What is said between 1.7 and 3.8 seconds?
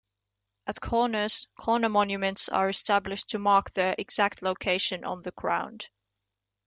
monuments" are established to mark